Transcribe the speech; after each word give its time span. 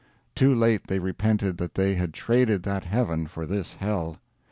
Too 0.33 0.55
late 0.55 0.87
they 0.87 0.97
repented 0.97 1.59
that 1.59 1.75
they 1.75 1.93
had 1.93 2.11
traded 2.11 2.63
that 2.63 2.85
heaven 2.85 3.27
for 3.27 3.45
this 3.45 3.75
hell. 3.75 4.17